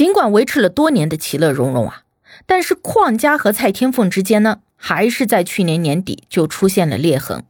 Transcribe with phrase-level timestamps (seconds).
[0.00, 2.04] 尽管维持了多年的其乐融融啊，
[2.46, 7.44] 但是邝家和蔡天凤之间呢，还是在去年年底就出现了裂痕。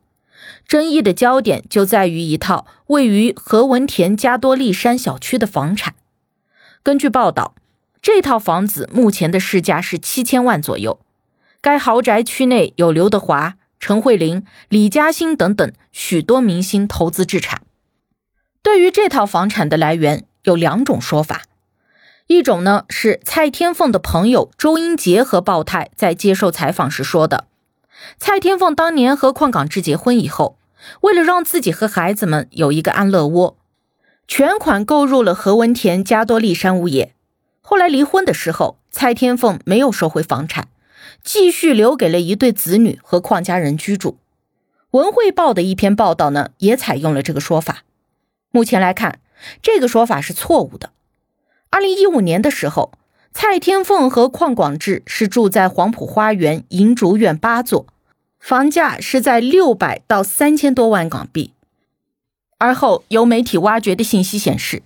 [0.66, 5.94] 争议的焦点就在于一套位于何文田加多利山小区的房产。
[6.82, 7.54] 根据报道，
[8.02, 10.98] 这套房子目前的市价是七千万左右。
[11.60, 17.62] 该豪宅区内有刘德华、陈慧琳、李嘉欣等等许多明星投资置产。
[18.60, 21.42] 对于这套房产的来源，有两种说法。
[22.30, 27.48] 一种呢是蔡天凤的朋友周英杰和鲍泰在接受采访时说的。
[28.18, 30.56] 蔡天凤当年和邝港志结婚以后，
[31.00, 33.56] 为了让自己和孩子们有一个安乐窝，
[34.28, 37.16] 全款购入了何文田加多利山物业。
[37.62, 40.68] 后来离婚的时候，蔡天凤没有收回房产，
[41.24, 44.18] 继续留给了一对子女和邝家人居住。
[44.92, 47.82] 文汇报的一篇报道呢，也采用了这个说法。
[48.52, 49.18] 目前来看，
[49.60, 50.90] 这个说法是错误的。
[51.72, 52.90] 二零一五年的时候，
[53.32, 57.86] 蔡天凤和邝广志是住在黄埔花园银竹苑八座，
[58.40, 61.54] 房价是在六百到三千多万港币。
[62.58, 64.82] 而后由媒体挖掘的信息显示，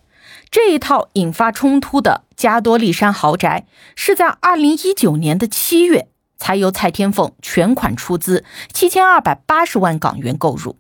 [0.51, 10.77] 这一套引发冲突的加多利山豪宅是在二零一九年的七月才由蔡天凤全款出资七千二百八十万港元购入，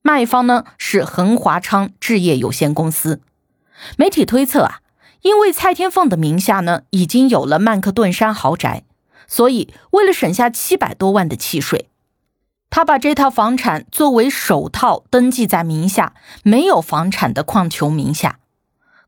[0.00, 3.20] 卖方呢是恒华昌置业有限公司。
[3.98, 4.80] 媒体推测啊。
[5.24, 8.84] 因为蔡天凤的名下呢已经有了曼克顿山豪宅，
[9.26, 11.88] 所以为了省下七百多万的契税，
[12.68, 16.12] 他把这套房产作为首套登记在名下
[16.42, 18.38] 没有房产的矿球名下。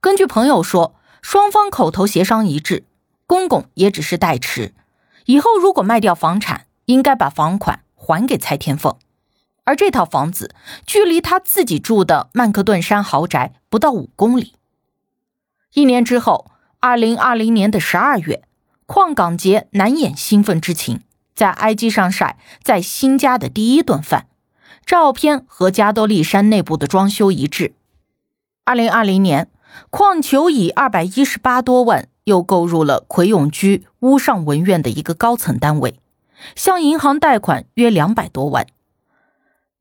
[0.00, 2.84] 根据朋友说，双方口头协商一致，
[3.26, 4.72] 公公也只是代持，
[5.26, 8.96] 以后如果卖掉房产，应该把房款还给蔡天凤。
[9.64, 10.54] 而这套房子
[10.86, 14.54] 距离他自己住的曼克顿山豪宅不到五公里。
[15.74, 16.50] 一年之后，
[16.80, 18.42] 二零二零年的十二月，
[18.86, 21.02] 邝港杰难掩兴奋之情，
[21.34, 24.26] 在 IG 上晒在新家的第一顿饭，
[24.86, 27.74] 照片和加多利山内部的装修一致。
[28.64, 29.50] 二零二零年，
[29.90, 36.00] 邝球以二百一十八多万又购入了葵涌居屋上文苑的一个高层单位，
[36.54, 38.66] 向银行贷款约两百多万。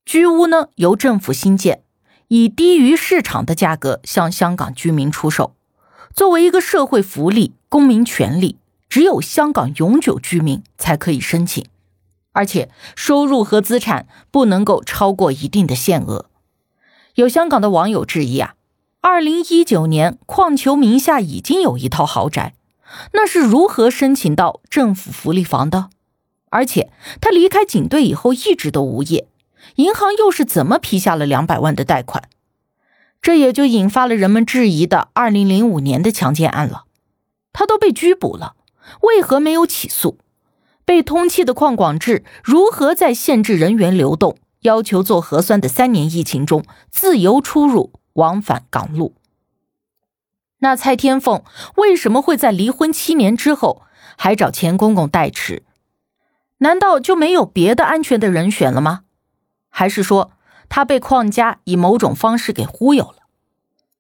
[0.06, 1.82] 居屋呢由政府新建，
[2.28, 5.55] 以低于市场的价格向香港居民出售。
[6.16, 11.66] 作为一个社会福利、公民权利，只有香港永久居民才可以申请，
[12.32, 16.30] 而且收入和资产不能够超过一定的限额。
[17.16, 18.56] 有香港的网友质疑啊，
[19.02, 22.54] 二零一九年矿球名下已经有一套豪宅，
[23.12, 25.90] 那是如何申请到政府福利房的？
[26.50, 29.28] 而且他离开警队以后一直都无业，
[29.76, 32.30] 银行又是怎么批下了两百万的贷款？
[33.26, 36.86] 这也就引发了人们质疑的二零零五年的强奸案了，
[37.54, 38.56] 他都被拘捕了，
[39.02, 40.20] 为何没有起诉？
[40.86, 49.16] 被通缉的邝广志如何在限制人员流动、要求做核酸的三年疫情中自由出入、往返港路？
[50.60, 51.42] 那蔡天凤
[51.78, 53.82] 为什么会在离婚七年之后
[54.16, 55.64] 还找钱公公代持？
[56.60, 59.06] 难道就没有别的安全的人选了吗？
[59.72, 60.34] 还是说？
[60.70, 63.18] 他被邝家以某种方式给忽悠了。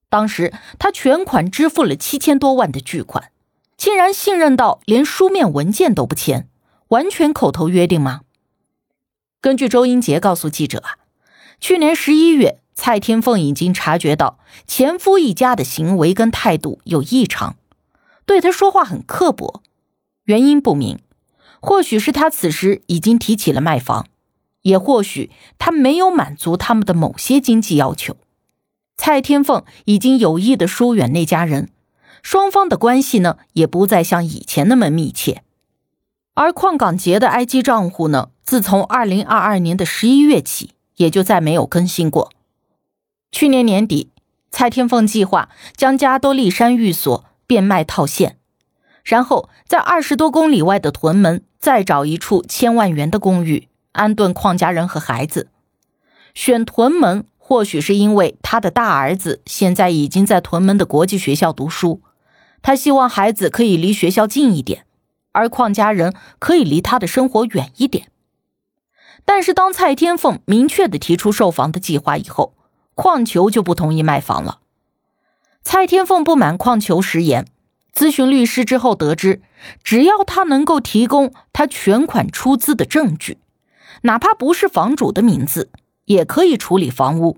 [0.09, 3.31] 当时他全款支付了七千多万的巨款，
[3.75, 6.47] 竟然信任到连书面文件都不签，
[6.89, 8.21] 完全口头约定吗？
[9.41, 10.97] 根据周英杰告诉记者啊，
[11.59, 17.57] 去年十一月，蔡天凤已经察觉到前夫一家的行为跟态度有异常，
[18.25, 19.61] 对他说话很刻薄，
[20.23, 20.99] 原因不明，
[21.59, 24.07] 或许是他此时已经提起了卖房。
[24.65, 25.29] 也或许
[25.59, 28.17] 他没有满足他们的某些经济要求，
[28.97, 31.69] 蔡天凤已经有意的疏远那家人，
[32.23, 35.43] 双方的关系呢也不再像以前那么密切。
[36.33, 42.31] 而邝港杰的 IG 账户呢，自从二零二二年的十一月起，也就再没有更新过。
[43.31, 44.09] 去年年底，
[44.49, 48.39] 蔡天凤计划将加多利山寓所变卖套现，
[49.03, 53.67] 然后在二十多公里外的屯门再找一处千万元的公寓。
[53.95, 55.49] 安顿邝家人和孩子，
[56.33, 62.01] 选屯门或许是因为他的大儿子现在已经在屯门的国际学校读书，
[62.61, 64.85] 他希望孩子可以离学校近一点，
[65.31, 68.11] 而邝家人可以离他的生活远一点。
[69.23, 72.53] 但是当蔡天凤明确的提出售房的计划以后，
[72.93, 74.59] 邝球就不同意卖房了。
[75.63, 77.47] 蔡天凤不满邝球食言，
[77.93, 79.41] 咨询律师之后得知，
[79.83, 83.39] 只要他能够提供他全款出资的证据，
[84.01, 85.69] 哪怕不是房主的名字，
[86.05, 87.37] 也可以处理房屋。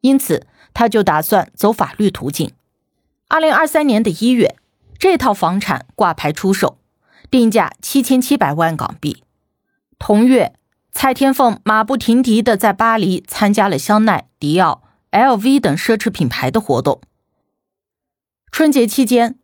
[0.00, 2.52] 因此，他就打算走法律途径。
[3.28, 4.56] 二零二三年的一月，
[4.98, 6.78] 这套房产挂牌出售，
[7.30, 9.22] 定价七千七百万港币。
[9.98, 10.54] 同月，
[10.92, 17.00] 蔡天凤马不停蹄地在巴黎参加了香奈、迪奥、LV 等奢侈品牌的活动。
[18.50, 19.38] 春节期间，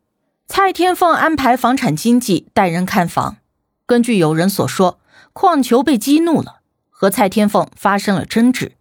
[0.47, 3.37] 蔡天凤安排房产经纪带人看房。
[3.85, 4.99] 根据有人所说，
[5.35, 8.77] 邝球被激怒了，和蔡天凤发生了争执。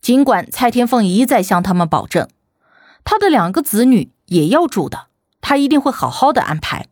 [0.00, 2.28] 尽管蔡天凤一再向他们保证，
[3.02, 5.08] 他的两个子女也要住的，
[5.40, 6.86] 他一定会好好的安排，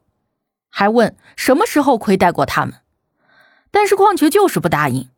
[0.68, 2.74] 还问什么时候亏待过他们。
[3.70, 5.08] 但是邝球就是不答应，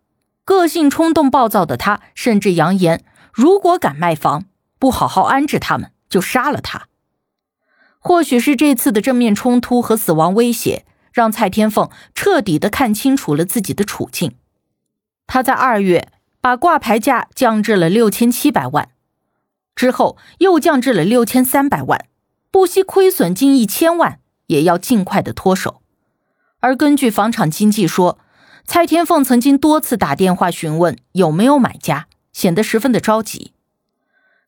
[0.44, 3.02] 个性冲动暴躁的他，甚至扬言，
[3.32, 4.44] 如果敢卖房，
[4.78, 6.88] 不好好安置他们，就杀了他。
[7.98, 14.34] 或许是这次的正面冲突和死亡威胁，让蔡天凤彻底的看清楚了自己的处境。
[15.26, 16.10] 他在二月
[16.40, 18.88] 把挂牌价降至了六千七百万，
[19.74, 22.06] 之后又降至了六千三百万，
[22.50, 25.82] 不惜亏损近一千万，也要尽快的脱手。
[26.60, 28.18] 而根据房产经纪说，
[28.64, 33.52] 蔡天凤曾经多次打电话询问有没有买家，显得十分的着急。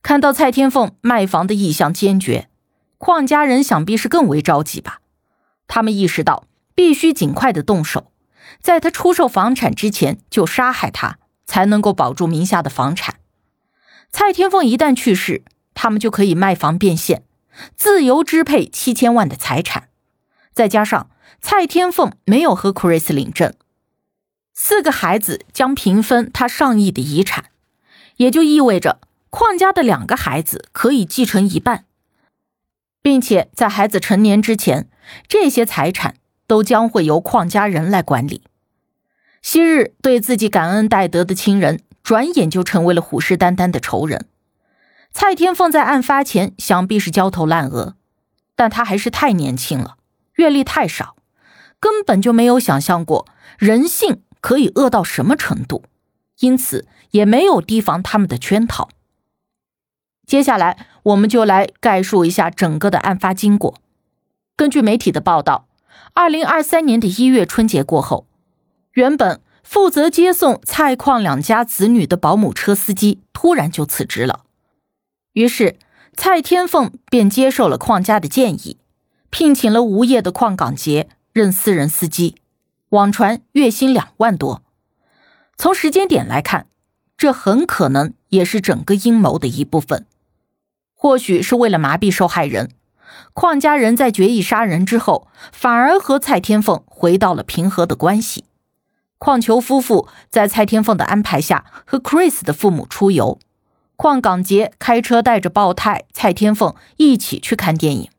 [0.03, 2.49] 看到蔡天凤卖房的意向坚决。
[2.99, 5.01] 邝家人想必是更为着急吧？
[5.67, 6.45] 他们意识到
[6.75, 8.13] 必须尽快的动手，
[8.61, 13.17] 在他出售房产之前就杀害他，才能够保住名下的房产。
[14.11, 15.45] 蔡天凤一旦去世，
[15.75, 17.25] 他们就可以卖房变现，
[17.77, 19.89] 自由支配七千万的财产。
[20.53, 21.11] 再加上
[21.41, 23.53] 蔡天凤没有和 Chris 领证，
[24.53, 27.47] 四个孩子将平分他上亿的遗产，
[28.19, 29.01] 也就意味着
[29.31, 31.87] 邝家的两个孩子可以继承一半。
[33.03, 34.89] 并且在孩子成年之前，
[35.29, 36.15] 这些财产
[36.47, 38.43] 都将会由邝家人来管理。
[39.43, 44.27] 昔日对自己感恩戴德的亲人，转眼就成为了虎视眈眈的仇人。
[45.13, 47.95] 蔡天凤在案发前想必是焦头烂额，
[48.57, 49.97] 但他还是太年轻了，
[50.35, 51.15] 阅历太少，
[51.79, 53.27] 根本就没有想象过
[53.59, 55.85] 人性可以恶到什么程度，
[56.41, 58.89] 因此也没有提防他们的圈套。
[60.27, 63.79] 接下来，我们就来概述一下整个的案发经过。
[64.57, 65.69] 根据媒体的报道，
[66.13, 68.27] 二零二三年的一月春节过后，
[68.93, 74.45] 原本负责接送蔡矿两家子女的保姆车司机突然就辞职了。
[75.33, 75.77] 于是，
[76.17, 78.79] 蔡天凤便接受了矿家的建议，
[79.31, 82.37] 聘请了无业的矿港杰任私人司机，
[82.91, 84.63] 网传月薪两万多。
[85.57, 86.69] 从时间点来看，
[87.17, 90.07] 这很可能也是整个阴谋的一部分。
[90.93, 92.71] 或许是为了麻痹受害人，
[93.33, 98.45] 邝家人在决意杀人之后，反而和蔡天凤回到了平和的关系。
[99.19, 103.39] 邝球夫妇在蔡天凤的安排下和 Chris 的父母出游，
[103.97, 108.11] 邝港杰开车带着鲍太、蔡天凤一起去看电影。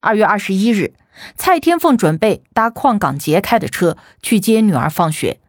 [0.00, 0.94] 二月二十一日，
[1.36, 5.40] 蔡天凤准备搭邝港杰开的车去接女儿放学。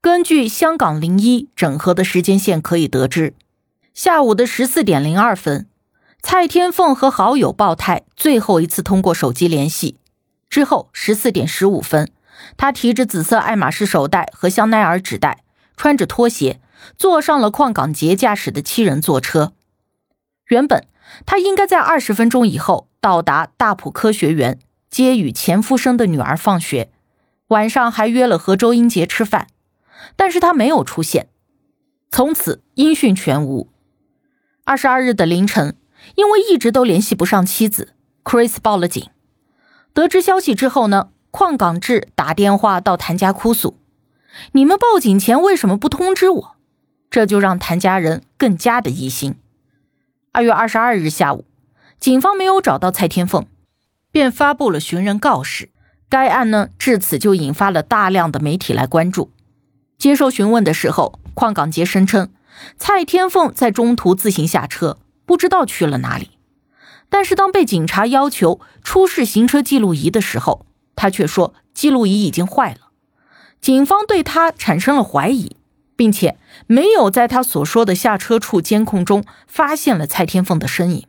[0.00, 3.34] 根据香港零一整合的时间线可以得知。
[3.94, 5.66] 下午的十四点零二分，
[6.22, 9.98] 蔡天凤和好友鲍泰最后一次通过手机联系。
[10.48, 12.10] 之后十四点十五分，
[12.56, 15.42] 他提着紫色爱马仕手袋和香奈儿纸袋，
[15.76, 16.60] 穿着拖鞋，
[16.96, 19.52] 坐上了邝港杰驾驶的七人座车。
[20.46, 20.86] 原本
[21.26, 26.90] 他应该在二十分钟以后到达大埔科学园接与前夫生的女儿放学，
[27.48, 29.48] 晚上还约了和周英杰吃饭，
[30.14, 31.28] 但是他没有出现，
[32.10, 33.68] 从此音讯全无。
[34.64, 35.74] 二十二日的凌晨，
[36.14, 37.94] 因为一直都联系不上妻子
[38.24, 39.08] ，Chris 报了警。
[39.92, 43.78] 得知消息之后呢，邝港志打电话到谭家哭诉
[44.52, 46.56] ：“你们报警前为什么不通知我？”
[47.10, 49.34] 这就让谭家人更加的疑心。
[50.32, 51.44] 二月二十二日下午，
[52.00, 53.46] 警方没有找到蔡天凤，
[54.10, 55.68] 便发布了寻人告示。
[56.08, 59.30] 该案呢，至此就引发了大量的媒体来关注。
[59.98, 62.30] 接受询问的时候，邝港杰声称。
[62.78, 66.30] 蔡天凤在中途自行下车，不知道去了哪里。
[67.08, 70.64] 但是当被警察要求出示行车记录仪的时候，
[70.96, 72.90] 他却说记录仪已经坏了。
[73.60, 75.56] 警方对他产生了怀疑，
[75.94, 81.06] 并且没有在他所说的下车处监控中发现了蔡天凤的身影。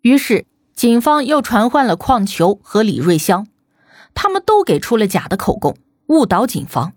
[0.00, 3.46] 于是，警方又传唤了邝球和李瑞香，
[4.14, 6.94] 他们都给出了假的口供，误导警方。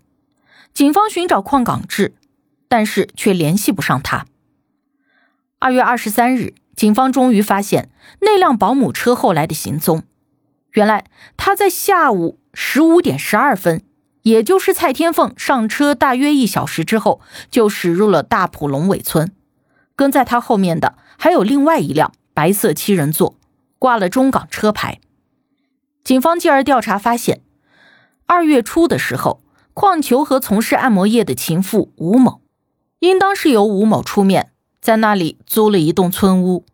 [0.72, 2.14] 警方寻找邝港志，
[2.66, 4.26] 但是却联系不上他。
[5.58, 10.02] 二月二十三日，警方终于发现那辆保姆车后来的行踪。
[10.72, 11.04] 原来，
[11.36, 13.82] 他在下午十五点十二分，
[14.22, 17.20] 也就是蔡天凤上车大约一小时之后，
[17.50, 19.32] 就驶入了大埔龙尾村。
[19.96, 23.38] 跟在他后面的还有另外一辆白色七人座，
[23.78, 24.98] 挂了中港车牌。
[26.02, 27.40] 警方继而调查发现，
[28.26, 29.40] 二月初的时候，
[29.72, 32.42] 矿球和从事按摩业的情妇吴某，
[32.98, 34.50] 应当是由吴某出面，
[34.84, 36.66] 在那里租了一栋村屋。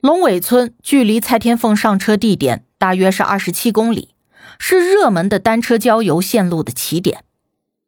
[0.00, 2.64] 龙尾村距离蔡天凤上车地点。
[2.78, 4.14] 大约是二十七公里，
[4.60, 7.24] 是热门的单车郊游线路的起点。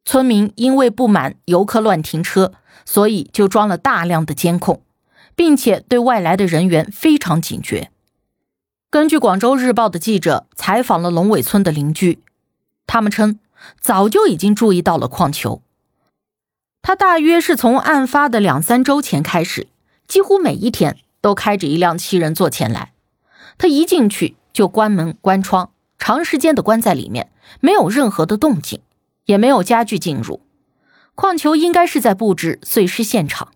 [0.05, 2.53] 村民因为不满游客乱停车，
[2.85, 4.83] 所以就装了大量的监控，
[5.37, 7.93] 并且对外来的人员非常警觉。
[8.91, 12.19] 根据广州日报的记者采访了龙尾村的邻居，
[12.89, 13.39] 他们称
[13.81, 15.63] 早就已经注意到了矿球。
[16.83, 19.69] 他大约是从案发的两三周前开始，
[20.07, 22.93] 几乎每一天都开着一辆七人座前来。
[23.57, 24.37] 他一进去。
[24.53, 28.83] 就关门关窗，长时间的关在里面，没有任何的动静，
[29.25, 30.43] 也没有家具进入。
[31.15, 33.49] 矿球应该是在布置碎尸现场。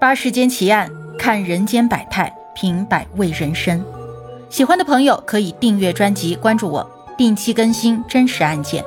[0.00, 3.84] 八世间奇案，看人间百态，品百味人生。
[4.48, 8.82] 喜欢的朋友可以订阅专辑，关注我，定期更新真实案件。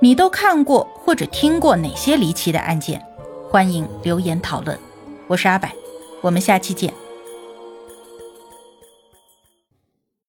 [0.00, 3.02] 你都看过或者听过哪些离奇的案件？
[3.48, 4.78] 欢迎留言讨论。
[5.26, 5.66] 我是阿柏，
[6.20, 6.92] 我们下期见。